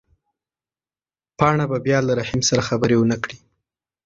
[1.37, 3.37] پاڼه به بیا له رحیم سره خبرې ونه کړي.